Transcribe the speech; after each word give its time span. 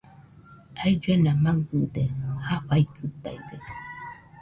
Ailluena 0.83 1.31
maɨde, 1.43 2.03
jafaikɨtaide. 2.45 3.57